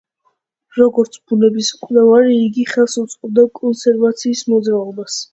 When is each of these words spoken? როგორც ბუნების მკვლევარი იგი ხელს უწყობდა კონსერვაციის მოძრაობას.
როგორც 0.75 1.17
ბუნების 1.33 1.67
მკვლევარი 1.81 2.37
იგი 2.45 2.65
ხელს 2.71 2.95
უწყობდა 3.01 3.45
კონსერვაციის 3.59 4.43
მოძრაობას. 4.55 5.19